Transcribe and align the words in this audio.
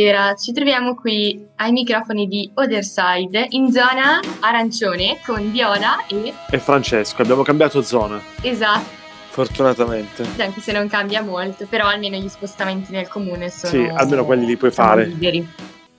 Buonasera, 0.00 0.34
ci 0.34 0.52
troviamo 0.54 0.94
qui 0.94 1.46
ai 1.56 1.72
microfoni 1.72 2.26
di 2.26 2.50
Other 2.54 2.82
Side 2.82 3.48
in 3.50 3.70
zona 3.70 4.18
arancione 4.40 5.18
con 5.26 5.50
Viola 5.50 6.06
e... 6.06 6.32
E 6.50 6.58
Francesco, 6.58 7.20
abbiamo 7.20 7.42
cambiato 7.42 7.82
zona. 7.82 8.18
Esatto. 8.40 8.88
Fortunatamente. 9.28 10.26
Anche 10.38 10.62
se 10.62 10.72
non 10.72 10.88
cambia 10.88 11.20
molto, 11.20 11.66
però 11.66 11.86
almeno 11.86 12.16
gli 12.16 12.28
spostamenti 12.28 12.92
nel 12.92 13.08
comune 13.08 13.50
sono... 13.50 13.72
Sì, 13.72 13.92
almeno 13.94 14.24
quelli 14.24 14.46
li 14.46 14.56
puoi 14.56 14.70
fare. 14.70 15.04
Liberi. 15.04 15.46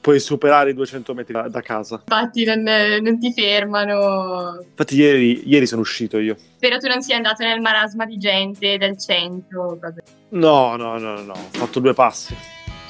Puoi 0.01 0.19
superare 0.19 0.71
i 0.71 0.73
200 0.73 1.13
metri 1.13 1.33
da, 1.33 1.47
da 1.47 1.61
casa. 1.61 2.01
Infatti 2.03 2.43
non, 2.43 2.63
non, 2.63 3.19
ti 3.19 3.31
fermano. 3.31 4.63
Infatti 4.67 4.95
ieri, 4.95 5.47
ieri, 5.47 5.67
sono 5.67 5.81
uscito 5.81 6.17
io. 6.17 6.35
Spero 6.55 6.79
tu 6.79 6.87
non 6.87 7.03
sia 7.03 7.17
andato 7.17 7.43
nel 7.43 7.61
marasma 7.61 8.07
di 8.07 8.17
gente 8.17 8.79
del 8.79 8.97
centro. 8.97 9.77
Cose. 9.79 10.01
No, 10.29 10.75
no, 10.75 10.97
no, 10.97 11.21
no, 11.21 11.33
ho 11.33 11.49
fatto 11.51 11.79
due 11.79 11.93
passi. 11.93 12.35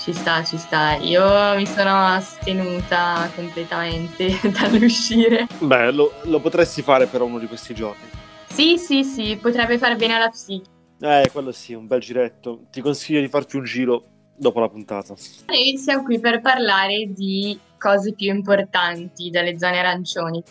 Ci 0.01 0.13
sta, 0.13 0.43
ci 0.43 0.57
sta. 0.57 0.95
Io 0.95 1.55
mi 1.55 1.67
sono 1.67 2.07
astenuta 2.07 3.29
completamente 3.35 4.39
dall'uscire. 4.49 5.45
Beh, 5.59 5.91
lo, 5.91 6.13
lo 6.23 6.39
potresti 6.39 6.81
fare 6.81 7.05
per 7.05 7.21
uno 7.21 7.37
di 7.37 7.45
questi 7.45 7.75
giorni. 7.75 8.01
Sì, 8.49 8.79
sì, 8.79 9.03
sì, 9.03 9.37
potrebbe 9.39 9.77
far 9.77 9.95
bene 9.97 10.15
alla 10.15 10.29
psiche. 10.29 10.67
Eh, 11.01 11.29
quello 11.31 11.51
sì, 11.51 11.75
un 11.75 11.85
bel 11.85 11.99
giretto. 11.99 12.63
Ti 12.71 12.81
consiglio 12.81 13.21
di 13.21 13.27
farti 13.27 13.57
un 13.57 13.63
giro 13.63 14.05
dopo 14.35 14.59
la 14.59 14.69
puntata. 14.69 15.13
Noi 15.45 15.77
siamo 15.77 16.01
qui 16.01 16.19
per 16.19 16.41
parlare 16.41 17.05
di 17.13 17.59
cose 17.77 18.15
più 18.15 18.33
importanti 18.33 19.29
delle 19.29 19.59
zone 19.59 19.77
arancioni. 19.77 20.43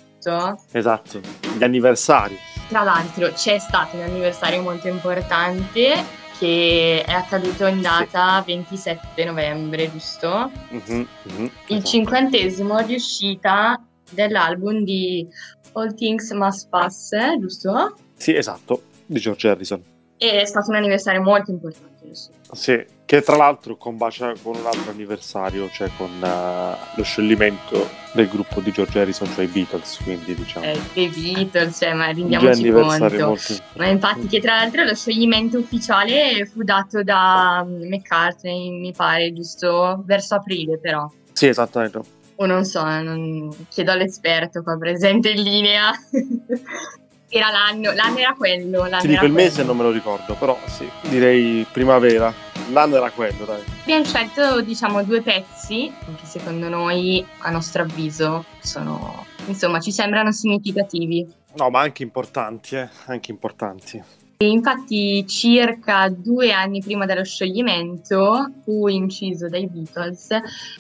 Esatto, 0.70 1.20
gli 1.58 1.64
anniversari. 1.64 2.36
Tra 2.68 2.84
l'altro 2.84 3.32
c'è 3.32 3.58
stato 3.58 3.96
un 3.96 4.02
anniversario 4.02 4.62
molto 4.62 4.86
importante 4.86 6.19
che 6.40 7.04
è 7.06 7.12
accaduto 7.12 7.66
in 7.66 7.82
data 7.82 8.42
sì. 8.46 8.54
27 8.54 9.24
novembre, 9.26 9.90
giusto? 9.92 10.50
Mm-hmm, 10.72 11.04
mm-hmm, 11.28 11.44
Il 11.44 11.52
esatto. 11.66 11.86
cinquantesimo 11.86 12.82
di 12.82 12.94
uscita 12.94 13.78
dell'album 14.10 14.82
di 14.82 15.28
All 15.74 15.94
Things 15.94 16.30
Must 16.30 16.68
Pass, 16.70 17.14
giusto? 17.38 17.94
Sì, 18.16 18.34
esatto, 18.34 18.84
di 19.04 19.20
George 19.20 19.48
Harrison. 19.48 19.82
E 20.16 20.40
è 20.40 20.44
stato 20.46 20.70
un 20.70 20.76
anniversario 20.76 21.20
molto 21.20 21.50
importante. 21.50 22.06
Giusto? 22.06 22.32
Sì, 22.52 22.82
che 23.10 23.22
tra 23.22 23.34
l'altro 23.34 23.76
combacia 23.76 24.32
con 24.40 24.54
un 24.54 24.66
altro 24.66 24.92
anniversario, 24.92 25.68
cioè 25.72 25.90
con 25.96 26.10
uh, 26.22 26.76
lo 26.94 27.02
scioglimento 27.02 27.88
del 28.12 28.28
gruppo 28.28 28.60
di 28.60 28.70
George 28.70 29.00
Harrison, 29.00 29.26
cioè 29.34 29.46
i 29.46 29.48
Beatles, 29.48 29.98
quindi 30.04 30.32
diciamo. 30.32 30.64
Eh, 30.64 30.78
i 30.92 31.08
Beatles, 31.08 31.76
cioè, 31.76 31.92
ma 31.92 32.12
rendiamoci 32.12 32.70
conto. 32.70 33.26
Molto... 33.26 33.54
Ma 33.78 33.88
infatti 33.88 34.28
che 34.28 34.38
tra 34.38 34.58
l'altro 34.58 34.84
lo 34.84 34.94
scioglimento 34.94 35.58
ufficiale 35.58 36.46
fu 36.46 36.62
dato 36.62 37.02
da 37.02 37.66
McCartney, 37.66 38.78
mi 38.78 38.92
pare, 38.92 39.32
giusto? 39.32 40.04
Verso 40.06 40.36
aprile 40.36 40.78
però. 40.78 41.10
Sì, 41.32 41.48
esattamente. 41.48 42.00
O 42.36 42.46
non 42.46 42.64
so, 42.64 42.84
non... 42.84 43.52
chiedo 43.70 43.90
all'esperto 43.90 44.62
qua 44.62 44.78
presente 44.78 45.30
in 45.30 45.42
linea. 45.42 45.90
era 47.28 47.50
l'anno, 47.50 47.92
l'anno 47.92 48.18
era 48.18 48.34
quello. 48.38 48.84
L'anno 48.84 49.00
Ti 49.00 49.08
dico 49.08 49.24
il 49.24 49.32
mese 49.32 49.64
non 49.64 49.76
me 49.76 49.82
lo 49.82 49.90
ricordo, 49.90 50.34
però 50.34 50.56
sì, 50.66 50.88
direi 51.08 51.66
primavera. 51.72 52.49
L'anno 52.70 52.96
era 52.96 53.10
quello, 53.10 53.44
dai. 53.44 53.62
Abbiamo 53.82 54.04
scelto, 54.04 54.60
diciamo, 54.60 55.02
due 55.02 55.22
pezzi 55.22 55.92
che 56.16 56.26
secondo 56.26 56.68
noi, 56.68 57.24
a 57.38 57.50
nostro 57.50 57.82
avviso, 57.82 58.44
sono, 58.60 59.24
insomma, 59.46 59.80
ci 59.80 59.92
sembrano 59.92 60.30
significativi. 60.32 61.26
No, 61.56 61.70
ma 61.70 61.80
anche 61.80 62.02
importanti, 62.02 62.76
eh, 62.76 62.88
anche 63.06 63.30
importanti. 63.30 64.02
E 64.42 64.48
infatti, 64.48 65.26
circa 65.26 66.08
due 66.08 66.50
anni 66.50 66.80
prima 66.80 67.04
dello 67.04 67.24
scioglimento 67.24 68.50
fu 68.64 68.88
inciso 68.88 69.50
dai 69.50 69.68
Beatles 69.68 70.28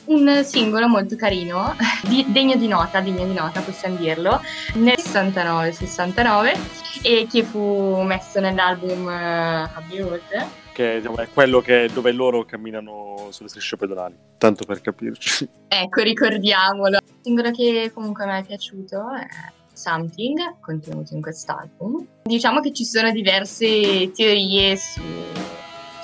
un 0.06 0.42
singolo 0.44 0.88
molto 0.88 1.14
carino, 1.14 1.76
di, 2.08 2.24
degno 2.28 2.56
di 2.56 2.68
nota, 2.68 3.00
degno 3.00 3.26
di 3.26 3.34
nota, 3.34 3.60
possiamo 3.60 3.96
dirlo, 3.96 4.40
nel 4.76 4.96
69-69 4.96 6.58
e 7.02 7.26
che 7.30 7.42
fu 7.42 8.00
messo 8.00 8.40
nell'album 8.40 9.04
uh, 9.04 9.76
Abbey 9.76 9.98
Road. 9.98 10.48
Che 10.80 10.96
diciamo, 10.96 11.18
è 11.18 11.28
quello 11.28 11.60
che, 11.60 11.90
dove 11.92 12.10
loro 12.10 12.46
camminano 12.46 13.28
sulle 13.32 13.50
strisce 13.50 13.76
pedonali, 13.76 14.16
tanto 14.38 14.64
per 14.64 14.80
capirci. 14.80 15.46
Ecco, 15.68 16.00
ricordiamolo. 16.00 16.96
Il 16.96 17.18
singolo 17.20 17.50
che 17.50 17.90
comunque 17.92 18.24
mi 18.24 18.40
è 18.40 18.42
piaciuto 18.42 19.12
è 19.14 19.26
Something 19.74 20.58
contenuto 20.58 21.14
in 21.14 21.20
quest'album. 21.20 22.06
Diciamo 22.22 22.60
che 22.60 22.72
ci 22.72 22.86
sono 22.86 23.10
diverse 23.12 24.10
teorie 24.12 24.74
su 24.78 25.02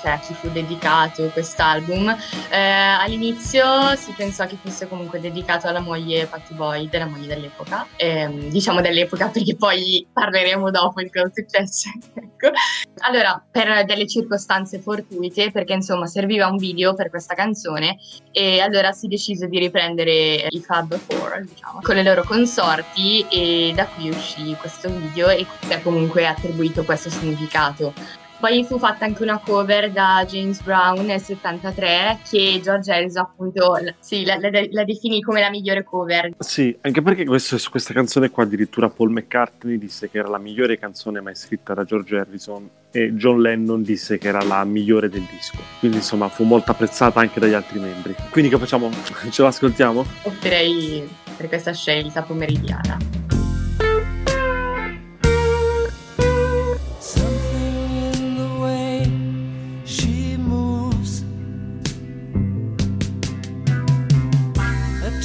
cioè, 0.07 0.13
a 0.13 0.19
chi 0.19 0.33
fu 0.33 0.49
dedicato 0.49 1.27
quest'album. 1.29 2.15
Eh, 2.49 2.57
all'inizio 2.57 3.95
si 3.95 4.13
pensò 4.15 4.45
che 4.45 4.57
fosse 4.61 4.87
comunque 4.87 5.19
dedicato 5.19 5.67
alla 5.67 5.81
moglie 5.81 6.25
Patty 6.25 6.53
Boyd, 6.53 6.97
la 6.97 7.05
moglie 7.05 7.27
dell'epoca. 7.27 7.85
Eh, 7.97 8.47
diciamo 8.49 8.79
dell'epoca 8.81 9.27
perché 9.29 9.55
poi 9.55 10.07
parleremo 10.11 10.71
dopo 10.71 11.01
di 11.01 11.09
cosa 11.09 11.31
è 11.33 11.43
ecco. 12.13 12.51
Allora, 12.99 13.43
per 13.49 13.85
delle 13.85 14.07
circostanze 14.07 14.79
fortuite, 14.79 15.51
perché 15.51 15.73
insomma 15.73 16.07
serviva 16.07 16.47
un 16.47 16.57
video 16.57 16.93
per 16.93 17.09
questa 17.09 17.35
canzone, 17.35 17.97
e 18.31 18.59
allora 18.59 18.91
si 18.91 19.07
decise 19.07 19.47
di 19.47 19.59
riprendere 19.59 20.47
i 20.49 20.59
Fab 20.61 20.97
Four, 20.97 21.43
diciamo, 21.45 21.79
con 21.81 21.95
le 21.95 22.03
loro 22.03 22.23
consorti, 22.23 23.25
e 23.29 23.71
da 23.75 23.85
qui 23.85 24.09
uscì 24.09 24.55
questo 24.59 24.89
video 24.89 25.29
e 25.29 25.45
è 25.67 25.81
comunque 25.81 26.25
attribuito 26.25 26.83
questo 26.83 27.09
significato. 27.09 27.93
Poi 28.39 28.63
fu 28.63 28.77
fatta 28.77 29.05
anche 29.05 29.23
una 29.23 29.39
cover 29.39 29.91
da 29.91 30.23
James 30.27 30.61
Brown 30.61 31.05
nel 31.05 31.19
73 31.19 32.19
che 32.29 32.59
George 32.61 32.91
Harrison 32.91 33.23
appunto 33.23 33.77
sì, 33.99 34.25
la, 34.25 34.37
la, 34.39 34.49
la, 34.69 34.83
definì 34.83 35.21
come 35.21 35.41
la 35.41 35.49
migliore 35.49 35.83
cover. 35.83 36.33
Sì, 36.37 36.75
anche 36.81 37.01
perché 37.01 37.25
questo, 37.25 37.57
su 37.57 37.71
questa 37.71 37.93
canzone 37.93 38.29
qua 38.29 38.43
addirittura 38.43 38.89
Paul 38.89 39.11
McCartney 39.11 39.77
disse 39.77 40.09
che 40.09 40.19
era 40.19 40.27
la 40.27 40.37
migliore 40.37 40.77
canzone 40.77 41.19
mai 41.19 41.35
scritta 41.35 41.73
da 41.73 41.83
George 41.83 42.15
Harrison 42.15 42.69
e 42.91 43.13
John 43.13 43.41
Lennon 43.41 43.81
disse 43.81 44.17
che 44.17 44.27
era 44.27 44.43
la 44.43 44.63
migliore 44.63 45.09
del 45.09 45.25
disco. 45.29 45.57
Quindi 45.79 45.97
insomma 45.97 46.29
fu 46.29 46.43
molto 46.43 46.71
apprezzata 46.71 47.19
anche 47.19 47.39
dagli 47.39 47.53
altri 47.53 47.79
membri. 47.79 48.15
Quindi 48.29 48.51
che 48.51 48.57
facciamo? 48.57 48.89
Ce 49.29 49.41
l'ascoltiamo? 49.41 50.05
Opterei 50.23 51.07
per 51.35 51.47
questa 51.47 51.73
scelta 51.73 52.21
pomeridiana. 52.21 53.26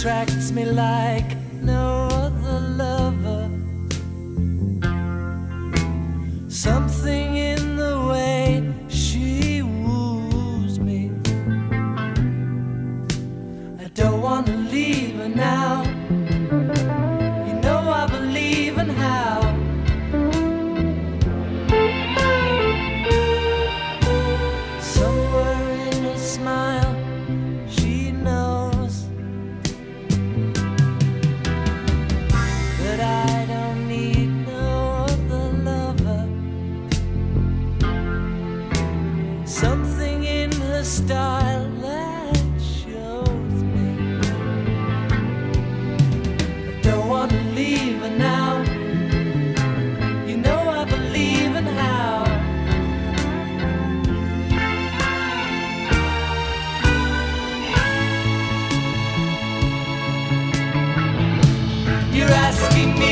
Attracts 0.02 0.50
me 0.50 0.64
like 0.64 1.36
no 1.62 2.08
other 2.10 2.58
lover. 2.76 3.48
Something 6.48 7.21
You're 62.12 62.28
asking 62.28 62.98
me. 62.98 63.11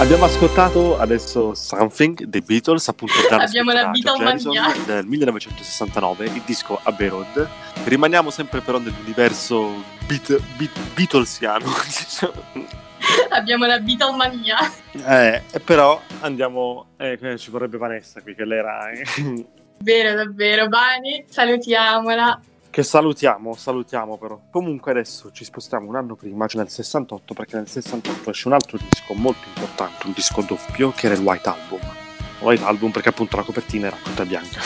Abbiamo 0.00 0.24
ascoltato 0.24 0.98
adesso 0.98 1.54
Something 1.54 2.24
dei 2.24 2.40
Beatles, 2.40 2.88
appunto 2.88 3.12
da 3.28 3.36
Abbiamo 3.36 3.70
la 3.72 3.88
Beatlemania. 3.90 4.72
del 4.86 5.04
1969, 5.06 6.24
il 6.24 6.42
disco 6.46 6.80
Abbey 6.82 7.08
Road. 7.08 7.48
Rimaniamo 7.84 8.30
sempre 8.30 8.60
però 8.62 8.78
nell'universo 8.78 9.84
beat, 10.06 10.40
beat, 10.56 10.70
Beatlesiano. 10.94 11.66
Abbiamo 13.28 13.66
la 13.66 13.78
Beatlemania. 13.78 14.56
eh, 15.06 15.42
e 15.50 15.60
però 15.60 16.00
andiamo, 16.20 16.86
eh, 16.96 17.18
ci 17.36 17.50
vorrebbe 17.50 17.76
Vanessa 17.76 18.22
qui 18.22 18.34
che 18.34 18.44
lei 18.46 18.58
era... 18.58 18.90
eh, 18.90 19.04
Vero, 19.82 20.14
davvero. 20.14 20.68
Bani, 20.68 21.24
salutiamola. 21.28 22.40
Che 22.70 22.84
salutiamo, 22.84 23.52
salutiamo 23.56 24.16
però. 24.16 24.40
Comunque 24.48 24.92
adesso 24.92 25.32
ci 25.32 25.42
spostiamo 25.44 25.88
un 25.88 25.96
anno 25.96 26.14
prima, 26.14 26.46
cioè 26.46 26.62
nel 26.62 26.70
68, 26.70 27.34
perché 27.34 27.56
nel 27.56 27.66
68 27.66 28.30
esce 28.30 28.46
un 28.46 28.54
altro 28.54 28.78
disco 28.78 29.12
molto 29.14 29.48
importante, 29.48 30.06
un 30.06 30.12
disco 30.12 30.40
doppio, 30.42 30.92
che 30.92 31.06
era 31.06 31.16
il 31.16 31.20
White 31.20 31.48
Album. 31.48 31.80
White 32.38 32.62
Album 32.62 32.92
perché 32.92 33.08
appunto 33.08 33.36
la 33.36 33.42
copertina 33.42 33.88
era 33.88 33.96
tutta 34.00 34.24
bianca. 34.24 34.60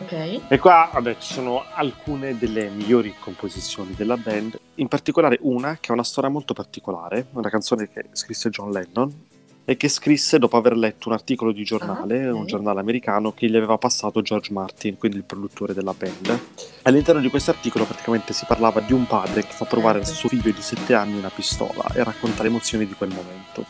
Ok. 0.00 0.40
E 0.48 0.58
qua, 0.58 0.88
vabbè, 0.90 1.18
ci 1.18 1.34
sono 1.34 1.62
alcune 1.74 2.38
delle 2.38 2.70
migliori 2.70 3.14
composizioni 3.20 3.92
della 3.94 4.16
band, 4.16 4.58
in 4.76 4.88
particolare 4.88 5.36
una 5.42 5.76
che 5.78 5.90
ha 5.90 5.92
una 5.92 6.02
storia 6.02 6.30
molto 6.30 6.54
particolare, 6.54 7.26
una 7.32 7.50
canzone 7.50 7.90
che 7.90 8.06
scrisse 8.12 8.48
John 8.48 8.70
Lennon 8.70 9.28
e 9.64 9.76
che 9.76 9.88
scrisse 9.88 10.38
dopo 10.38 10.56
aver 10.56 10.76
letto 10.76 11.08
un 11.08 11.14
articolo 11.14 11.52
di 11.52 11.62
giornale, 11.62 12.24
Ah, 12.26 12.30
ok. 12.30 12.34
un 12.36 12.46
giornale 12.46 12.80
americano, 12.80 13.32
che 13.32 13.48
gli 13.48 13.56
aveva 13.56 13.78
passato 13.78 14.20
George 14.22 14.52
Martin, 14.52 14.96
quindi 14.98 15.18
il 15.18 15.24
produttore 15.24 15.74
della 15.74 15.94
band. 15.96 16.38
All'interno 16.82 17.20
di 17.20 17.28
questo 17.30 17.50
articolo 17.50 17.84
praticamente 17.84 18.32
si 18.32 18.44
parlava 18.46 18.80
di 18.80 18.92
un 18.92 19.06
padre 19.06 19.42
che 19.42 19.52
fa 19.52 19.64
provare 19.66 19.98
al 19.98 20.04
Certo. 20.04 20.18
suo 20.20 20.28
figlio 20.30 20.50
di 20.52 20.62
7 20.62 20.94
anni 20.94 21.18
una 21.18 21.30
pistola 21.34 21.84
e 21.94 22.02
racconta 22.02 22.42
le 22.42 22.48
emozioni 22.48 22.86
di 22.86 22.94
quel 22.94 23.10
momento. 23.10 23.64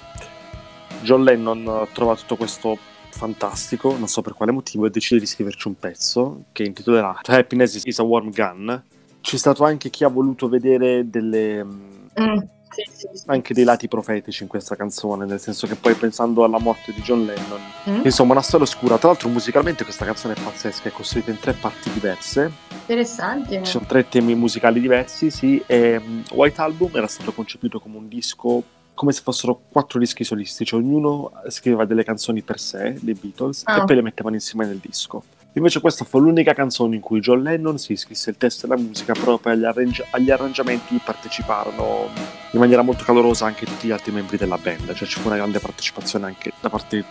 John 1.02 1.22
Lennon 1.24 1.86
trova 1.92 2.14
tutto 2.16 2.36
questo 2.36 2.78
fantastico, 3.10 3.96
non 3.96 4.08
so 4.08 4.22
per 4.22 4.34
quale 4.34 4.52
motivo, 4.52 4.86
e 4.86 4.90
decide 4.90 5.20
di 5.20 5.26
scriverci 5.26 5.68
un 5.68 5.76
pezzo 5.78 6.44
che 6.52 6.62
intitolerà 6.64 7.20
Happiness 7.24 7.82
is 7.84 7.98
a 7.98 8.02
Warm 8.02 8.30
Gun. 8.30 8.82
C'è 9.20 9.36
stato 9.36 9.64
anche 9.64 9.90
chi 9.90 10.04
ha 10.04 10.08
voluto 10.08 10.48
vedere 10.48 11.08
delle, 11.10 11.62
mm, 11.64 11.88
Mm, 12.20 12.38
sì, 12.70 12.82
sì, 12.92 13.08
sì. 13.12 13.24
anche 13.26 13.52
dei 13.54 13.64
lati 13.64 13.88
profetici 13.88 14.42
in 14.42 14.48
questa 14.48 14.76
canzone, 14.76 15.24
nel 15.26 15.40
senso 15.40 15.66
che 15.66 15.74
poi 15.74 15.94
pensando 15.94 16.44
alla 16.44 16.58
morte 16.58 16.92
di 16.92 17.00
John 17.02 17.24
Lennon, 17.24 17.60
Mm, 17.88 18.00
insomma 18.04 18.32
una 18.32 18.42
storia 18.42 18.66
oscura. 18.66 18.98
Tra 18.98 19.08
l'altro 19.08 19.28
musicalmente 19.28 19.84
questa 19.84 20.04
canzone 20.04 20.34
è 20.34 20.40
pazzesca, 20.40 20.88
è 20.88 20.92
costruita 20.92 21.30
in 21.30 21.38
tre 21.38 21.52
parti 21.54 21.90
diverse, 21.92 22.50
Interessante. 22.80 23.62
ci 23.62 23.70
sono 23.70 23.86
tre 23.86 24.08
temi 24.08 24.34
musicali 24.34 24.80
diversi, 24.80 25.30
sì, 25.30 25.62
e 25.66 25.98
mm, 25.98 26.20
White 26.32 26.60
Album 26.60 26.90
era 26.94 27.06
stato 27.06 27.32
concepito 27.32 27.80
come 27.80 27.96
un 27.96 28.08
disco 28.08 28.62
come 28.92 29.12
se 29.12 29.22
fossero 29.22 29.58
quattro 29.70 29.98
dischi 29.98 30.24
solistici, 30.24 30.74
ognuno 30.74 31.32
scriveva 31.48 31.86
delle 31.86 32.04
canzoni 32.04 32.42
per 32.42 32.58
sé, 32.60 32.98
dei 33.00 33.14
Beatles, 33.14 33.62
Ah. 33.64 33.78
e 33.80 33.84
poi 33.86 33.94
le 33.96 34.02
mettevano 34.02 34.34
insieme 34.34 34.66
nel 34.66 34.76
disco. 34.76 35.22
Invece 35.54 35.80
questa 35.80 36.04
fu 36.04 36.20
l'unica 36.20 36.54
canzone 36.54 36.94
in 36.94 37.00
cui 37.00 37.18
John 37.18 37.42
Lennon 37.42 37.76
si 37.76 37.96
scrisse 37.96 38.30
il 38.30 38.36
testo 38.36 38.66
e 38.66 38.68
la 38.68 38.76
musica, 38.76 39.14
poi 39.14 39.38
agli, 39.52 39.64
arrangi- 39.64 40.04
agli 40.10 40.30
arrangiamenti 40.30 41.00
parteciparono 41.04 42.08
in 42.52 42.60
maniera 42.60 42.82
molto 42.82 43.02
calorosa 43.04 43.46
anche 43.46 43.66
tutti 43.66 43.88
gli 43.88 43.90
altri 43.90 44.12
membri 44.12 44.36
della 44.36 44.58
band, 44.58 44.94
cioè 44.94 45.08
ci 45.08 45.18
fu 45.18 45.26
una 45.26 45.36
grande 45.36 45.58
partecipazione 45.58 46.26
anche 46.26 46.52
da 46.60 46.68
parte 46.68 47.04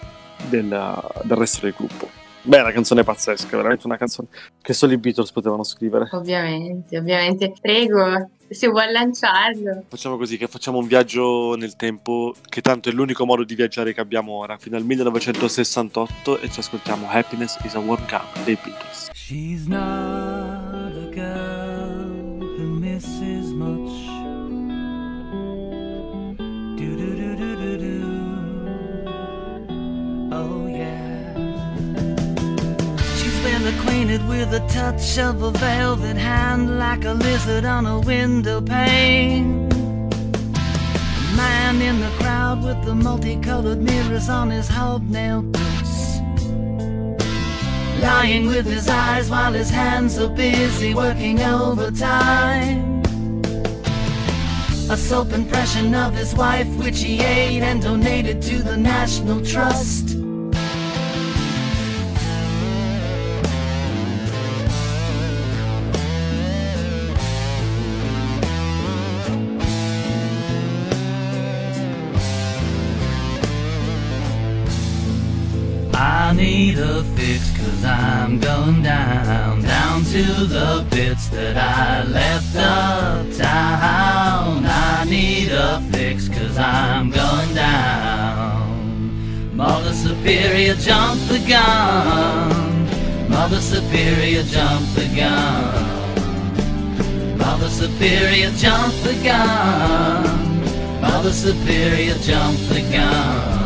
del, 0.47 0.67
del 1.23 1.37
resto 1.37 1.59
del 1.61 1.73
gruppo. 1.75 2.28
Beh, 2.41 2.61
una 2.61 2.71
canzone 2.71 3.03
pazzesca, 3.03 3.57
veramente 3.57 3.85
una 3.85 3.97
canzone 3.97 4.29
che 4.61 4.73
solo 4.73 4.93
i 4.93 4.97
Beatles 4.97 5.31
potevano 5.31 5.63
scrivere. 5.63 6.07
Ovviamente, 6.11 6.97
ovviamente. 6.97 7.53
Prego, 7.59 8.29
se 8.49 8.67
vuoi 8.67 8.91
lanciarlo. 8.91 9.83
Facciamo 9.87 10.17
così, 10.17 10.37
che 10.37 10.47
facciamo 10.47 10.77
un 10.77 10.87
viaggio 10.87 11.55
nel 11.55 11.75
tempo, 11.75 12.33
che 12.47 12.61
tanto 12.61 12.89
è 12.89 12.91
l'unico 12.91 13.25
modo 13.25 13.43
di 13.43 13.55
viaggiare 13.55 13.93
che 13.93 14.01
abbiamo 14.01 14.33
ora, 14.33 14.57
fino 14.57 14.77
al 14.77 14.83
1968 14.83 16.39
e 16.39 16.49
ci 16.49 16.59
ascoltiamo 16.59 17.07
Happiness 17.09 17.57
is 17.63 17.75
a 17.75 17.79
Warm 17.79 18.05
Gun 18.07 18.43
dei 18.45 18.57
Beatles. 18.63 19.09
She's 19.13 19.67
not 19.67 20.93
a 20.93 21.09
girl 21.11 22.39
who 22.57 22.79
misses 22.79 23.51
much. 23.51 24.07
Do 26.77 26.95
do 26.95 27.15
do 27.15 27.35
do 27.35 27.55
do 27.55 27.77
do. 27.77 28.17
Oh 30.31 30.68
acquainted 33.69 34.27
with 34.27 34.49
the 34.49 34.59
touch 34.67 35.19
of 35.19 35.43
a 35.43 35.51
velvet 35.51 36.17
hand 36.17 36.79
like 36.79 37.05
a 37.05 37.13
lizard 37.13 37.65
on 37.65 37.85
a 37.85 37.99
window 37.99 38.59
pane. 38.59 39.69
A 40.51 41.35
man 41.35 41.81
in 41.81 41.99
the 41.99 42.09
crowd 42.19 42.63
with 42.63 42.83
the 42.83 42.95
multicolored 42.95 43.81
mirrors 43.81 44.27
on 44.27 44.49
his 44.49 44.67
hobnail 44.67 45.43
boots. 45.43 46.19
Lying 48.01 48.47
with 48.47 48.65
his 48.65 48.87
eyes 48.87 49.29
while 49.29 49.53
his 49.53 49.69
hands 49.69 50.17
are 50.17 50.29
busy 50.29 50.95
working 50.95 51.39
overtime. 51.41 53.03
A 54.89 54.97
soap 54.97 55.33
impression 55.33 55.93
of 55.93 56.15
his 56.15 56.33
wife, 56.33 56.69
which 56.77 57.01
he 57.03 57.19
ate 57.19 57.61
and 57.61 57.81
donated 57.81 58.41
to 58.41 58.63
the 58.63 58.77
National 58.77 59.45
Trust. 59.45 60.18
Need 76.39 76.79
a 76.79 77.03
fix 77.17 77.51
cause 77.57 77.83
I'm 77.83 78.39
going 78.39 78.81
down, 78.81 79.61
down 79.61 80.05
to 80.05 80.23
the 80.23 80.87
bits 80.89 81.27
that 81.29 81.57
I 81.57 82.03
left 82.03 82.55
uptown. 82.55 84.63
I 84.65 85.03
need 85.05 85.51
a 85.51 85.81
fix 85.91 86.29
cause 86.29 86.57
I'm 86.57 87.09
going 87.09 87.53
down. 87.53 89.53
Mother 89.53 89.93
Superior 89.93 90.75
jumped 90.75 91.27
the 91.27 91.39
gun. 91.45 92.87
Mother 93.29 93.59
Superior 93.59 94.43
jumped 94.43 94.95
the 94.95 95.09
gun. 95.13 95.97
Mother 97.37 97.69
Superior 97.69 98.51
jumped 98.51 99.03
the 99.03 99.13
gun. 99.25 101.01
Mother 101.01 101.33
Superior 101.33 102.15
jumped 102.15 102.69
the 102.69 102.81
gun. 102.93 103.58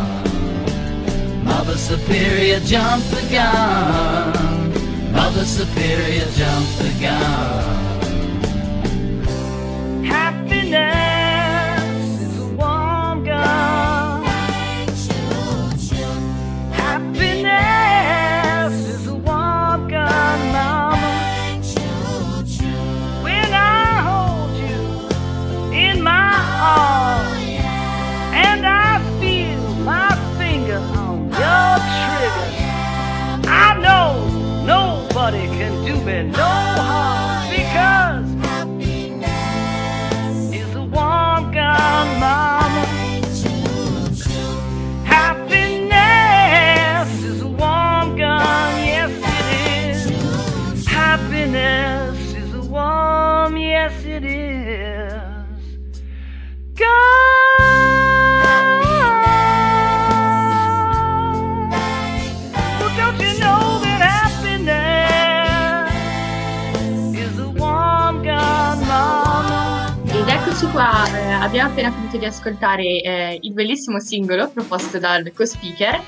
Mother 1.65 1.77
Superior 1.77 2.60
jump 2.60 3.01
the 3.05 3.25
gun. 3.32 5.13
Mother 5.13 5.46
Superior 5.46 6.25
jump 6.36 6.67
the 6.77 6.93
gun. 7.00 7.82
Eccoci 70.63 70.77
qua, 70.77 71.05
eh, 71.20 71.32
abbiamo 71.34 71.72
appena 71.72 71.91
finito 71.91 72.17
di 72.17 72.24
ascoltare 72.24 72.84
eh, 73.01 73.38
il 73.41 73.51
bellissimo 73.51 74.00
singolo 74.00 74.48
proposto 74.48 74.98
dal 74.98 75.29
co-speaker. 75.34 76.01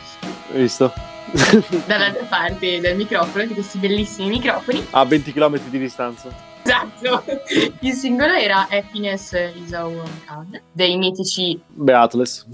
Hai 0.53 0.61
visto? 0.61 0.93
Dall'altra 1.85 2.23
parte 2.23 2.79
del 2.79 2.95
microfono, 2.95 3.45
di 3.45 3.53
questi 3.53 3.79
bellissimi 3.79 4.29
microfoni. 4.29 4.87
A 4.91 5.03
20 5.03 5.33
km 5.33 5.59
di 5.67 5.77
distanza. 5.77 6.29
Esatto. 6.63 7.25
Il 7.81 7.91
singolo 7.91 8.31
era 8.31 8.65
Happiness 8.69 9.33
is 9.33 9.73
Our 9.73 10.01
Card 10.25 10.61
dei 10.71 10.95
mitici 10.95 11.59
Beatles. 11.67 12.45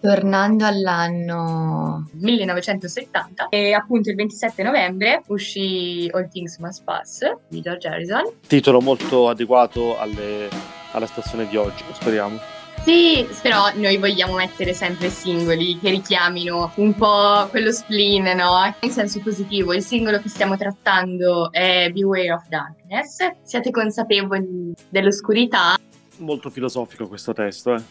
Tornando 0.00 0.66
all'anno 0.66 2.10
1970 2.14 3.46
e 3.48 3.72
appunto 3.74 4.10
il 4.10 4.16
27 4.16 4.60
novembre 4.64 5.22
uscì 5.28 6.10
All 6.12 6.28
Things 6.28 6.58
Must 6.58 6.82
Pass 6.82 7.20
di 7.46 7.60
George 7.60 7.86
Harrison. 7.86 8.24
Titolo 8.44 8.80
molto 8.80 9.28
adeguato 9.28 9.96
alle, 9.98 10.48
alla 10.94 11.06
stazione 11.06 11.46
di 11.46 11.56
oggi, 11.56 11.84
speriamo. 11.92 12.38
Sì, 12.82 13.26
però 13.40 13.70
noi 13.76 13.96
vogliamo 13.98 14.34
mettere 14.34 14.74
sempre 14.74 15.08
singoli 15.08 15.78
che 15.78 15.90
richiamino 15.90 16.72
un 16.76 16.94
po' 16.94 17.46
quello 17.48 17.72
spleen, 17.72 18.36
no? 18.36 18.74
In 18.80 18.90
senso 18.90 19.20
positivo, 19.20 19.72
il 19.72 19.82
singolo 19.82 20.20
che 20.20 20.28
stiamo 20.28 20.56
trattando 20.56 21.50
è 21.52 21.90
Beware 21.90 22.32
of 22.32 22.46
Darkness. 22.48 23.18
Siate 23.42 23.70
consapevoli 23.70 24.74
dell'oscurità. 24.88 25.76
Molto 26.18 26.50
filosofico 26.50 27.08
questo 27.08 27.32
testo, 27.32 27.74
eh. 27.74 27.82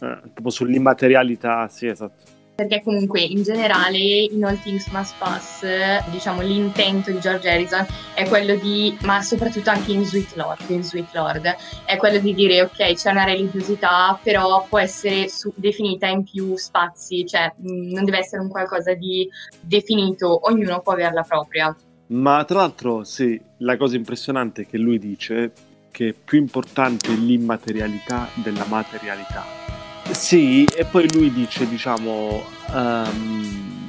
Eh, 0.00 0.20
tipo 0.34 0.50
sull'immaterialità, 0.50 1.68
sì, 1.68 1.86
esatto. 1.86 2.37
Perché 2.58 2.82
comunque 2.82 3.20
in 3.20 3.44
generale 3.44 3.98
in 3.98 4.44
All 4.44 4.60
Things 4.60 4.88
Must 4.88 5.14
Pass, 5.16 5.64
diciamo, 6.10 6.42
l'intento 6.42 7.12
di 7.12 7.20
George 7.20 7.48
Harrison 7.48 7.86
è 8.14 8.26
quello 8.26 8.56
di, 8.56 8.98
ma 9.02 9.22
soprattutto 9.22 9.70
anche 9.70 9.92
in 9.92 10.04
Sweet 10.04 10.34
Lord, 10.34 10.68
in 10.68 10.82
Sweet 10.82 11.14
Lord, 11.14 11.54
è 11.84 11.96
quello 11.98 12.18
di 12.18 12.34
dire 12.34 12.62
ok, 12.62 12.94
c'è 12.94 13.12
una 13.12 13.22
religiosità, 13.22 14.18
però 14.20 14.66
può 14.68 14.80
essere 14.80 15.28
su- 15.28 15.52
definita 15.54 16.08
in 16.08 16.24
più 16.24 16.56
spazi, 16.56 17.24
cioè 17.24 17.54
mh, 17.56 17.92
non 17.92 18.04
deve 18.04 18.18
essere 18.18 18.42
un 18.42 18.48
qualcosa 18.48 18.92
di 18.92 19.28
definito, 19.60 20.48
ognuno 20.48 20.80
può 20.80 20.94
avere 20.94 21.14
la 21.14 21.22
propria. 21.22 21.76
Ma 22.08 22.44
tra 22.44 22.58
l'altro, 22.58 23.04
sì, 23.04 23.40
la 23.58 23.76
cosa 23.76 23.94
impressionante 23.94 24.66
che 24.66 24.78
lui 24.78 24.98
dice 24.98 25.52
che 25.92 26.08
è 26.08 26.12
più 26.12 26.38
importante 26.38 27.12
l'immaterialità 27.12 28.26
della 28.34 28.64
materialità. 28.66 29.77
Sì, 30.10 30.64
e 30.64 30.84
poi 30.84 31.10
lui 31.12 31.32
dice, 31.32 31.68
diciamo, 31.68 32.44
um, 32.72 33.88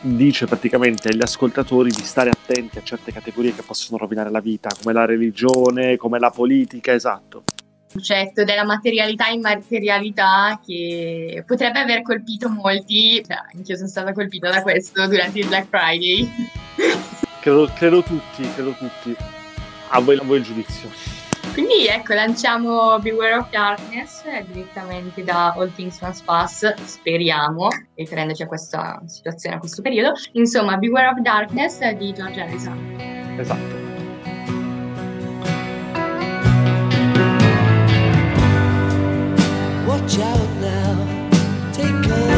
dice 0.00 0.46
praticamente 0.46 1.08
agli 1.08 1.22
ascoltatori 1.22 1.90
di 1.90 2.02
stare 2.02 2.30
attenti 2.30 2.78
a 2.78 2.82
certe 2.82 3.12
categorie 3.12 3.54
che 3.54 3.62
possono 3.62 3.98
rovinare 3.98 4.30
la 4.30 4.40
vita, 4.40 4.70
come 4.80 4.92
la 4.92 5.04
religione, 5.04 5.96
come 5.96 6.18
la 6.18 6.30
politica, 6.30 6.92
esatto. 6.92 7.44
Il 7.88 7.92
concetto 7.92 8.44
della 8.44 8.64
materialità 8.64 9.28
e 9.28 9.34
immaterialità 9.34 10.60
che 10.64 11.42
potrebbe 11.46 11.80
aver 11.80 12.02
colpito 12.02 12.48
molti, 12.48 13.22
cioè 13.26 13.38
anch'io 13.54 13.76
sono 13.76 13.88
stata 13.88 14.12
colpita 14.12 14.50
da 14.50 14.62
questo 14.62 15.06
durante 15.06 15.38
il 15.38 15.46
Black 15.46 15.66
Friday. 15.68 16.30
Credo, 17.40 17.70
credo 17.74 18.02
tutti, 18.02 18.42
credo 18.54 18.72
tutti. 18.72 19.16
A 19.90 20.00
voi, 20.00 20.18
a 20.18 20.22
voi 20.24 20.38
il 20.38 20.44
giudizio. 20.44 21.25
Quindi 21.56 21.86
ecco, 21.86 22.12
lanciamo 22.12 22.98
Beware 22.98 23.36
of 23.36 23.48
Darkness 23.48 24.22
direttamente 24.52 25.24
da 25.24 25.54
All 25.54 25.72
Things 25.74 25.98
Must 26.02 26.22
Pass, 26.22 26.74
speriamo, 26.84 27.68
riferendoci 27.94 28.42
a 28.42 28.46
questa 28.46 29.00
situazione, 29.06 29.56
a 29.56 29.58
questo 29.58 29.80
periodo. 29.80 30.12
Insomma, 30.32 30.76
Beware 30.76 31.06
of 31.06 31.20
Darkness 31.20 31.82
di 31.92 32.12
George 32.12 32.42
Harrison. 32.42 32.96
Esatto. 33.38 33.74
Watch 39.86 40.18
out 40.18 40.48
now, 40.60 41.06
take 41.72 42.06
up 42.10 42.35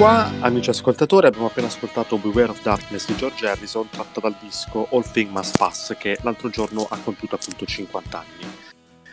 qua, 0.00 0.32
amici 0.40 0.70
ascoltatori, 0.70 1.26
abbiamo 1.26 1.48
appena 1.48 1.66
ascoltato 1.66 2.16
Beware 2.16 2.52
of 2.52 2.62
Darkness 2.62 3.06
di 3.06 3.16
George 3.16 3.46
Harrison, 3.46 3.86
tratto 3.90 4.18
dal 4.18 4.34
disco 4.40 4.88
All 4.92 5.04
Thing 5.12 5.30
Must 5.30 5.58
Pass, 5.58 5.94
che 5.98 6.16
l'altro 6.22 6.48
giorno 6.48 6.86
ha 6.88 6.96
compiuto 7.04 7.34
appunto 7.34 7.66
50 7.66 8.18
anni. 8.18 8.50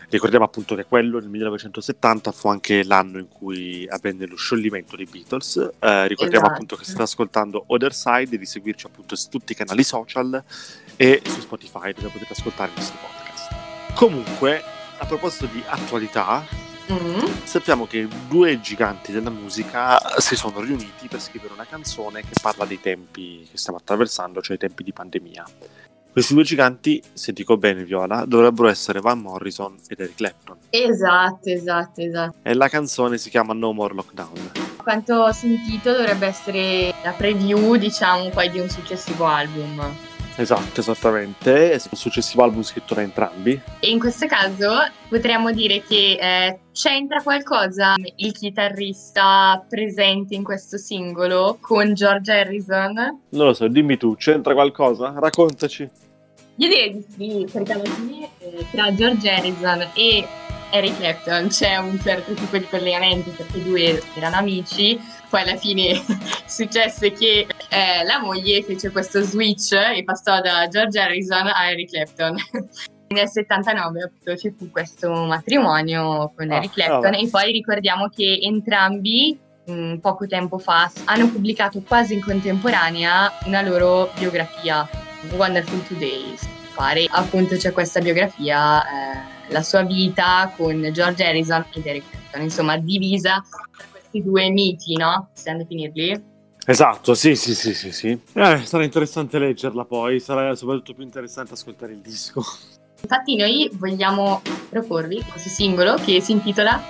Ricordiamo 0.08 0.46
appunto 0.46 0.74
che 0.74 0.86
quello 0.86 1.18
nel 1.18 1.28
1970 1.28 2.32
fu 2.32 2.48
anche 2.48 2.84
l'anno 2.84 3.18
in 3.18 3.28
cui 3.28 3.86
avvenne 3.86 4.26
lo 4.26 4.36
scioglimento 4.36 4.96
dei 4.96 5.04
Beatles. 5.04 5.56
Eh, 5.78 6.06
ricordiamo 6.06 6.46
Esatto. 6.46 6.52
appunto 6.54 6.76
che 6.76 6.84
state 6.84 7.02
ascoltando 7.02 7.64
Other 7.66 7.92
Side 7.92 8.36
e 8.36 8.38
di 8.38 8.46
seguirci 8.46 8.86
appunto 8.86 9.14
su 9.14 9.28
tutti 9.28 9.52
i 9.52 9.54
canali 9.54 9.82
social 9.84 10.42
e 10.96 11.20
su 11.22 11.40
Spotify 11.40 11.92
dove 11.92 12.08
potete 12.08 12.32
ascoltare 12.32 12.70
i 12.70 12.74
nostri 12.74 12.96
podcast. 12.98 13.94
Comunque, 13.94 14.62
a 14.96 15.04
proposito 15.04 15.44
di 15.52 15.62
attualità, 15.66 16.46
Mm. 16.90 17.44
sappiamo 17.44 17.86
che 17.86 18.08
due 18.28 18.60
giganti 18.60 19.12
della 19.12 19.28
musica 19.28 19.98
si 20.18 20.36
sono 20.36 20.60
riuniti 20.60 21.06
per 21.06 21.20
scrivere 21.20 21.52
una 21.52 21.66
canzone 21.66 22.22
che 22.22 22.32
parla 22.40 22.64
dei 22.64 22.80
tempi 22.80 23.46
che 23.50 23.58
stiamo 23.58 23.78
attraversando, 23.78 24.40
cioè 24.40 24.56
i 24.56 24.58
tempi 24.58 24.82
di 24.82 24.92
pandemia. 24.92 25.44
Questi 26.10 26.34
due 26.34 26.42
giganti, 26.42 27.00
se 27.12 27.32
dico 27.32 27.56
bene 27.58 27.84
Viola, 27.84 28.24
dovrebbero 28.24 28.68
essere 28.68 29.00
Van 29.00 29.20
Morrison 29.20 29.76
ed 29.86 30.00
Eric 30.00 30.16
Clapton. 30.16 30.56
Esatto, 30.70 31.48
esatto, 31.48 32.00
esatto. 32.00 32.34
E 32.42 32.54
la 32.54 32.68
canzone 32.68 33.18
si 33.18 33.30
chiama 33.30 33.52
No 33.52 33.72
More 33.72 33.94
Lockdown. 33.94 34.52
Quanto 34.82 35.14
ho 35.14 35.32
sentito 35.32 35.92
dovrebbe 35.92 36.26
essere 36.26 36.94
la 37.04 37.12
preview, 37.12 37.76
diciamo, 37.76 38.30
poi 38.30 38.50
di 38.50 38.58
un 38.58 38.68
successivo 38.68 39.26
album. 39.26 40.07
Esatto, 40.38 40.78
esattamente. 40.78 41.72
È 41.72 41.80
un 41.90 41.96
successivo 41.96 42.44
album 42.44 42.62
scritto 42.62 42.94
da 42.94 43.02
entrambi. 43.02 43.60
E 43.80 43.90
in 43.90 43.98
questo 43.98 44.26
caso 44.28 44.70
potremmo 45.08 45.50
dire 45.50 45.82
che 45.82 46.16
eh, 46.20 46.58
c'entra 46.72 47.20
qualcosa 47.22 47.94
il 48.16 48.32
chitarrista 48.32 49.64
presente 49.68 50.36
in 50.36 50.44
questo 50.44 50.78
singolo 50.78 51.58
con 51.60 51.92
George 51.92 52.30
Harrison? 52.30 52.94
Non 53.30 53.46
lo 53.46 53.52
so, 53.52 53.66
dimmi 53.66 53.96
tu, 53.96 54.14
c'entra 54.14 54.54
qualcosa? 54.54 55.12
Raccontaci. 55.18 55.90
Io 56.60 56.68
direi 56.68 56.92
di 56.92 57.04
sì, 57.16 57.46
perché 57.52 57.72
alla 57.72 57.84
fine 57.84 58.28
eh, 58.38 58.66
tra 58.70 58.94
George 58.94 59.28
Harrison 59.28 59.88
e 59.94 60.24
Eric 60.70 60.98
Clapton 60.98 61.48
c'è 61.48 61.76
un 61.78 61.98
certo 62.00 62.32
tipo 62.34 62.58
di 62.58 62.66
collegamento 62.68 63.30
perché 63.30 63.58
i 63.58 63.64
due 63.64 64.02
erano 64.14 64.36
amici, 64.36 65.00
poi 65.28 65.42
alla 65.42 65.56
fine 65.56 66.00
successe 66.46 67.12
che 67.12 67.46
eh, 67.68 68.04
la 68.04 68.20
moglie 68.20 68.62
fece 68.62 68.90
questo 68.90 69.22
switch 69.22 69.72
e 69.72 70.02
passò 70.04 70.40
da 70.40 70.66
George 70.68 70.98
Harrison 70.98 71.46
a 71.46 71.70
Eric 71.70 71.90
Clapton. 71.90 72.36
Nel 73.08 73.26
79 73.28 74.02
appunto 74.02 74.36
ci 74.36 74.52
fu 74.56 74.70
questo 74.70 75.10
matrimonio 75.10 76.30
con 76.36 76.50
Ah, 76.50 76.56
Eric 76.56 76.72
Clapton 76.74 77.00
vabbè. 77.12 77.20
e 77.22 77.28
poi 77.30 77.52
ricordiamo 77.52 78.08
che 78.08 78.38
entrambi 78.42 79.38
mh, 79.64 79.96
poco 79.96 80.26
tempo 80.26 80.58
fa 80.58 80.90
hanno 81.06 81.28
pubblicato 81.30 81.80
quasi 81.80 82.14
in 82.14 82.20
contemporanea 82.22 83.32
una 83.46 83.62
loro 83.62 84.10
biografia 84.18 84.86
Wonderful 85.34 85.86
Today, 85.86 86.34
pare. 86.74 87.06
Appunto 87.10 87.56
c'è 87.56 87.72
questa 87.72 88.00
biografia, 88.00 88.82
eh, 88.82 89.52
la 89.52 89.62
sua 89.62 89.82
vita 89.82 90.52
con 90.56 90.86
George 90.92 91.24
Harrison 91.24 91.64
ed 91.72 91.86
Eric 91.86 92.10
Clapton, 92.10 92.42
insomma 92.42 92.76
divisa 92.76 93.42
questi 94.10 94.22
due 94.22 94.50
miti, 94.50 94.96
no? 94.96 95.28
Possiamo 95.32 95.58
definirli? 95.58 96.36
Esatto, 96.66 97.14
sì, 97.14 97.34
sì, 97.34 97.54
sì, 97.54 97.74
sì, 97.74 97.92
sì. 97.92 98.18
Eh, 98.34 98.58
sarà 98.64 98.84
interessante 98.84 99.38
leggerla 99.38 99.84
poi, 99.84 100.20
sarà 100.20 100.54
soprattutto 100.54 100.94
più 100.94 101.02
interessante 101.02 101.54
ascoltare 101.54 101.92
il 101.92 102.00
disco. 102.00 102.42
Infatti 103.00 103.36
noi 103.36 103.70
vogliamo 103.74 104.42
proporvi 104.68 105.22
questo 105.22 105.48
singolo 105.48 105.94
che 105.94 106.20
si 106.20 106.32
intitola 106.32 106.82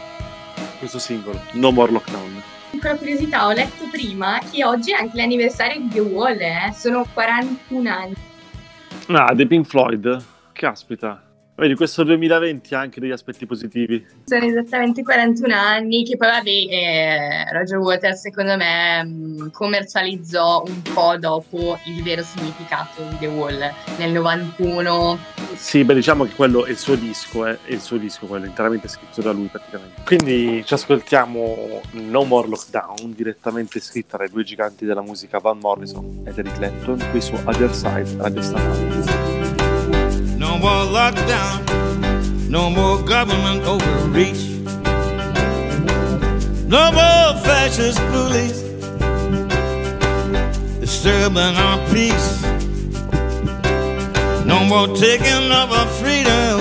Questo 0.78 0.98
singolo, 0.98 1.38
No 1.52 1.70
More 1.70 1.92
Lockdown. 1.92 2.42
Piccola 2.70 2.96
curiosità, 2.96 3.46
ho 3.46 3.52
letto 3.52 3.84
prima 3.90 4.38
che 4.50 4.64
oggi 4.64 4.92
è 4.92 4.96
anche 4.96 5.16
l'anniversario 5.16 5.80
di 5.80 5.88
The 5.88 6.00
Wall, 6.00 6.40
eh? 6.40 6.72
sono 6.74 7.04
41 7.12 7.90
anni. 7.90 8.14
Ah, 9.08 9.34
dei 9.34 9.46
Pink 9.46 9.66
Floyd. 9.66 10.22
Caspita. 10.52 11.27
Vedi, 11.58 11.74
questo 11.74 12.04
2020 12.04 12.74
ha 12.76 12.78
anche 12.78 13.00
degli 13.00 13.10
aspetti 13.10 13.44
positivi. 13.44 14.06
Sono 14.26 14.44
esattamente 14.44 15.02
41 15.02 15.52
anni 15.52 16.04
che 16.04 16.16
poi 16.16 16.28
vabbè 16.28 16.48
eh, 16.48 17.52
Roger 17.52 17.78
Waters 17.78 18.20
secondo 18.20 18.56
me 18.56 19.02
mh, 19.02 19.50
commercializzò 19.50 20.62
un 20.64 20.82
po' 20.82 21.16
dopo 21.18 21.76
il 21.86 22.00
vero 22.04 22.22
significato 22.22 23.02
di 23.10 23.16
The 23.18 23.26
Wall 23.26 23.58
nel 23.96 24.12
91 24.12 25.18
Sì, 25.56 25.82
beh, 25.82 25.94
diciamo 25.94 26.26
che 26.26 26.34
quello 26.36 26.64
è 26.64 26.70
il 26.70 26.78
suo 26.78 26.94
disco, 26.94 27.44
eh, 27.44 27.58
è 27.64 27.72
il 27.72 27.80
suo 27.80 27.96
disco, 27.96 28.26
quello 28.26 28.46
interamente 28.46 28.86
scritto 28.86 29.20
da 29.20 29.32
lui 29.32 29.46
praticamente. 29.46 30.02
Quindi 30.04 30.62
ci 30.64 30.74
ascoltiamo 30.74 31.80
No 31.90 32.22
More 32.22 32.46
Lockdown, 32.46 33.14
direttamente 33.16 33.80
scritta 33.80 34.16
dai 34.16 34.28
due 34.28 34.44
giganti 34.44 34.84
della 34.84 35.02
musica 35.02 35.38
Van 35.38 35.58
Morrison 35.58 36.22
ed 36.24 36.38
Eric 36.38 36.54
Clapton, 36.54 37.04
qui 37.10 37.20
su 37.20 37.34
Other 37.34 37.74
Side 37.74 38.14
Radio 38.16 38.42
Stamane. 38.42 39.37
No 40.38 40.56
more 40.56 40.86
lockdown, 40.86 42.48
no 42.48 42.70
more 42.70 43.02
government 43.02 43.64
overreach, 43.64 44.44
no 46.68 46.92
more 46.92 47.42
fascist 47.42 47.98
bullies 48.12 48.62
disturbing 50.80 51.56
our 51.56 51.78
peace, 51.92 52.42
no 54.46 54.64
more 54.64 54.86
taking 54.96 55.50
of 55.50 55.72
our 55.72 55.86
freedom. 56.00 56.60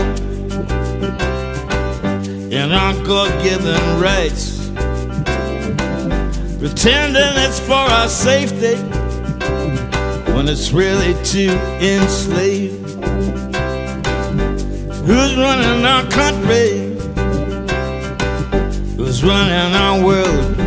And 2.52 2.74
our 2.74 2.94
God 3.06 3.30
given 3.44 3.80
rights, 4.02 4.70
pretending 6.60 7.34
it's 7.46 7.60
for 7.60 7.74
our 7.74 8.10
safety. 8.10 8.76
When 10.34 10.48
it's 10.50 10.72
really 10.72 11.14
to 11.26 11.50
enslave. 11.80 12.88
Who's 15.08 15.38
running 15.38 15.86
our 15.86 16.06
country? 16.08 16.94
Who's 18.98 19.24
running 19.24 19.74
our 19.74 20.04
world? 20.04 20.60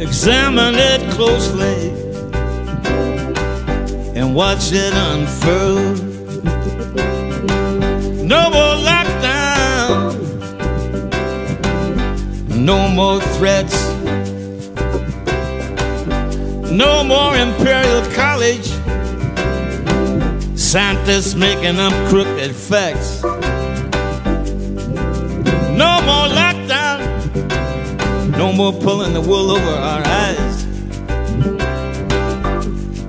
Examine 0.00 0.76
it 0.76 1.00
closely 1.10 1.90
and 4.14 4.32
watch 4.32 4.70
it 4.70 4.94
unfurl. 4.94 5.96
No 8.24 8.48
more 8.48 8.76
lockdown, 8.90 10.14
no 12.54 12.88
more 12.90 13.20
threats, 13.34 13.76
no 16.70 17.02
more 17.02 17.36
Imperial 17.36 18.04
College 18.12 18.67
scientists 20.68 21.34
making 21.34 21.78
up 21.78 21.94
crooked 22.10 22.54
facts. 22.54 23.22
No 25.82 25.92
more 26.04 26.28
lockdown, 26.28 27.00
no 28.36 28.52
more 28.52 28.74
pulling 28.74 29.14
the 29.14 29.20
wool 29.22 29.50
over 29.50 29.64
our 29.64 30.02
eyes. 30.04 30.66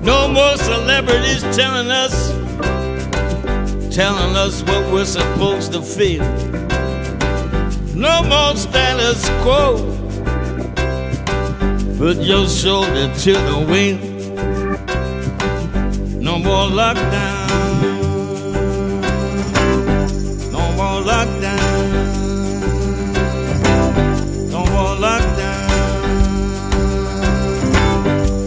No 0.05 0.29
more 0.29 0.55
celebrities 0.55 1.41
telling 1.53 1.91
us, 1.91 2.31
telling 3.93 4.37
us 4.37 4.63
what 4.63 4.93
we're 4.93 5.03
supposed 5.03 5.73
to 5.73 5.81
feel. 5.81 6.23
No 7.93 8.23
more 8.23 8.55
status 8.55 9.27
quo. 9.43 9.85
Put 11.97 12.19
your 12.19 12.47
shoulder 12.47 13.13
to 13.13 13.33
the 13.33 13.65
wheel. 13.67 13.99
No 16.21 16.39
more 16.39 16.69
lockdown. 16.69 17.38
Lockdown. 21.19 21.59
No 24.49 24.61
more 24.73 24.95
lockdown. 25.05 25.69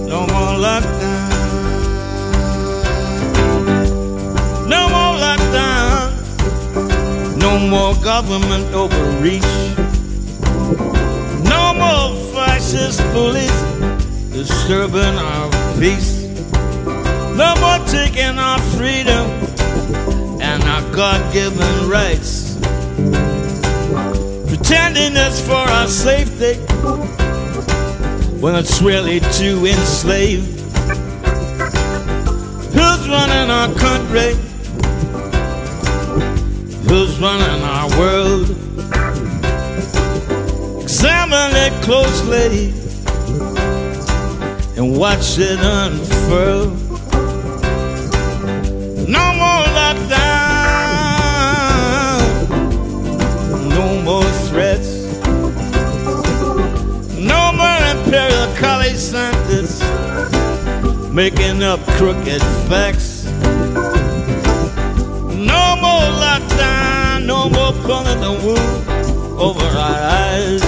No 0.09 0.21
more 0.33 0.55
lockdown. 0.67 1.31
No 4.75 4.81
more 4.95 5.15
lockdown. 5.27 6.01
No 7.45 7.53
more 7.73 7.95
government 8.03 8.67
overreach. 8.75 9.55
No 11.53 11.75
more 11.83 12.09
fascist 12.33 13.01
bullies 13.13 13.59
disturbing 14.33 15.17
our 15.31 15.51
peace. 15.79 16.13
No 17.37 17.55
more 17.63 17.81
taking 17.87 18.39
our 18.39 18.61
freedom 18.77 19.27
and 20.41 20.63
our 20.65 20.83
God 20.95 21.21
given 21.35 21.91
rights. 21.91 22.42
It's 24.75 25.41
for 25.47 25.55
our 25.55 25.87
safety 25.87 26.55
when 28.41 28.55
it's 28.55 28.81
really 28.81 29.21
to 29.21 29.67
enslave. 29.67 30.45
Who's 32.73 33.09
running 33.09 33.51
our 33.51 33.73
country? 33.75 34.35
Who's 36.89 37.19
running 37.21 37.63
our 37.63 37.89
world? 37.99 38.51
Examine 40.83 41.53
it 41.67 41.73
closely 41.85 42.73
and 44.77 44.97
watch 44.97 45.39
it 45.39 45.61
unfurl. 45.61 46.71
No 49.07 49.35
more 49.35 49.52
making 61.13 61.63
up 61.63 61.79
crooked 61.99 62.41
facts. 62.69 63.25
No 65.53 65.77
more 65.77 66.09
lockdown, 66.25 67.27
no 67.27 67.51
more 67.51 67.73
pulling 67.85 68.21
the 68.21 68.33
wool 68.43 69.41
over 69.41 69.65
our 69.65 70.01
eyes. 70.29 70.63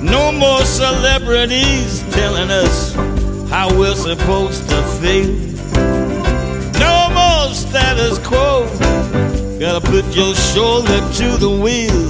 No 0.00 0.32
more 0.32 0.64
celebrities 0.64 2.02
telling 2.12 2.50
us 2.50 2.94
how 3.50 3.68
we're 3.78 3.94
supposed 3.94 4.68
to 4.70 4.82
feel. 5.00 5.34
No 6.80 7.10
more 7.12 7.52
status 7.54 8.18
quo. 8.26 8.66
Gotta 9.58 9.82
put 9.82 10.06
your 10.16 10.34
shoulder 10.34 10.98
to 11.18 11.36
the 11.36 11.50
wheel. 11.50 12.02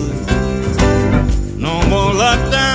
No 1.58 1.82
more 1.88 2.12
lockdown. 2.12 2.73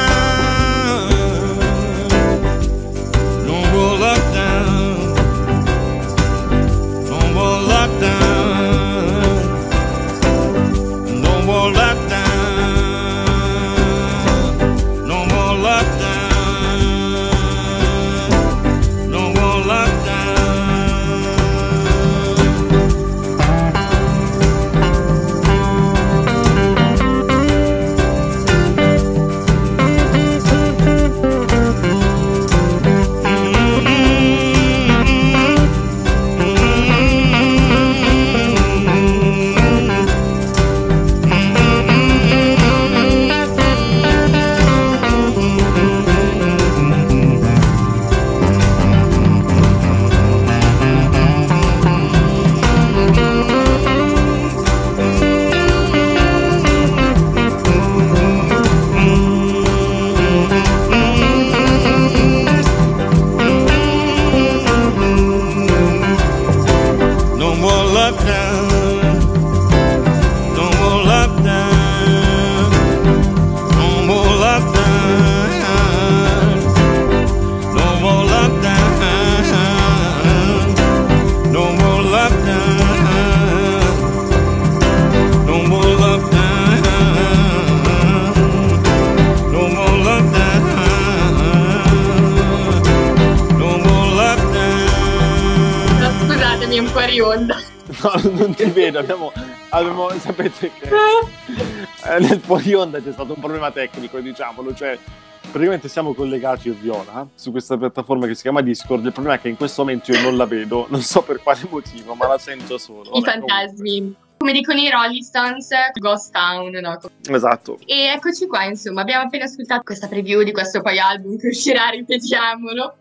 Fuori 97.19 97.21
onda. 97.21 97.57
No, 98.03 98.11
non 98.37 98.53
ti 98.53 98.65
vedo, 98.65 98.99
abbiamo, 98.99 99.31
abbiamo 99.69 100.11
sapete 100.19 100.71
che 100.71 100.87
eh, 100.87 102.19
nel 102.19 102.39
fuori 102.39 102.71
onda 102.75 103.01
c'è 103.01 103.11
stato 103.11 103.33
un 103.33 103.39
problema 103.39 103.71
tecnico, 103.71 104.19
diciamolo, 104.19 104.75
cioè 104.75 104.95
praticamente 105.41 105.89
siamo 105.89 106.13
collegati 106.13 106.67
io 106.67 106.75
e 106.75 106.77
Viola 106.79 107.27
su 107.33 107.49
questa 107.49 107.77
piattaforma 107.77 108.27
che 108.27 108.35
si 108.35 108.43
chiama 108.43 108.61
Discord, 108.61 109.03
il 109.05 109.11
problema 109.11 109.37
è 109.37 109.41
che 109.41 109.49
in 109.49 109.57
questo 109.57 109.81
momento 109.81 110.11
io 110.11 110.21
non 110.21 110.37
la 110.37 110.45
vedo, 110.45 110.85
non 110.89 111.01
so 111.01 111.23
per 111.23 111.41
quale 111.41 111.61
motivo, 111.67 112.13
ma 112.13 112.27
la 112.27 112.37
sento 112.37 112.77
solo. 112.77 113.09
I 113.11 113.21
Vabbè, 113.21 113.39
fantasmi. 113.39 114.15
Come 114.37 114.51
dicono 114.53 114.79
i 114.79 114.89
Rolling 114.89 115.23
Stones, 115.23 115.69
Ghost 115.95 116.31
Town, 116.31 116.69
no? 116.69 116.97
comunque. 117.01 117.35
Esatto. 117.35 117.79
E 117.85 118.13
eccoci 118.13 118.45
qua, 118.45 118.65
insomma, 118.65 119.01
abbiamo 119.01 119.25
appena 119.25 119.45
ascoltato 119.45 119.81
questa 119.81 120.07
preview 120.07 120.43
di 120.43 120.51
questo 120.51 120.81
poi 120.81 120.99
album 120.99 121.37
che 121.37 121.47
uscirà, 121.47 121.89
ripetiamolo, 121.89 122.95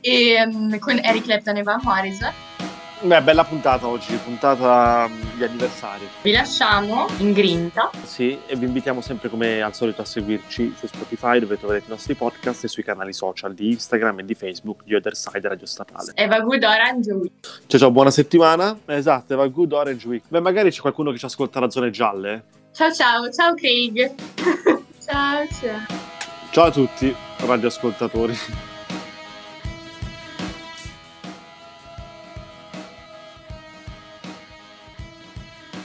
e, 0.00 0.44
mm, 0.44 0.74
con 0.78 0.98
Eric 0.98 1.22
Clapton 1.22 1.56
e 1.58 1.62
Van 1.62 1.80
Morrison. 1.84 2.32
Beh, 3.04 3.20
bella 3.20 3.42
puntata 3.42 3.88
oggi, 3.88 4.14
puntata 4.14 5.08
mm, 5.08 5.36
di 5.36 5.42
anniversario. 5.42 6.06
Vi 6.22 6.30
lasciamo 6.30 7.08
in 7.18 7.32
grinta. 7.32 7.90
Sì, 8.04 8.38
e 8.46 8.54
vi 8.54 8.66
invitiamo 8.66 9.00
sempre 9.00 9.28
come 9.28 9.60
al 9.60 9.74
solito 9.74 10.02
a 10.02 10.04
seguirci 10.04 10.72
su 10.78 10.86
Spotify 10.86 11.40
dove 11.40 11.58
troverete 11.58 11.86
i 11.86 11.90
nostri 11.90 12.14
podcast 12.14 12.62
e 12.62 12.68
sui 12.68 12.84
canali 12.84 13.12
social 13.12 13.54
di 13.54 13.72
Instagram 13.72 14.20
e 14.20 14.24
di 14.24 14.34
Facebook 14.36 14.84
di 14.84 14.94
Other 14.94 15.16
Side 15.16 15.48
Radio 15.48 15.66
Statale. 15.66 16.12
Eva 16.14 16.38
Good 16.38 16.62
Orange 16.62 17.12
Week. 17.12 17.32
Ciao 17.66 17.80
ciao, 17.80 17.90
buona 17.90 18.12
settimana. 18.12 18.78
Esatto, 18.86 19.32
Eva 19.32 19.48
Good 19.48 19.72
Orange 19.72 20.06
Week. 20.06 20.22
Beh, 20.28 20.40
magari 20.40 20.70
c'è 20.70 20.80
qualcuno 20.80 21.10
che 21.10 21.18
ci 21.18 21.24
ascolta 21.24 21.58
da 21.58 21.70
zone 21.70 21.90
gialle. 21.90 22.44
Ciao 22.70 22.92
ciao, 22.92 23.28
ciao 23.32 23.54
Craig. 23.54 24.14
ciao 25.04 25.44
ciao. 25.60 25.86
Ciao 26.52 26.64
a 26.66 26.70
tutti, 26.70 27.12
radioascoltatori. 27.38 28.70